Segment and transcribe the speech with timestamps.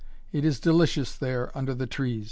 [0.31, 2.19] It is delicious there under the trees."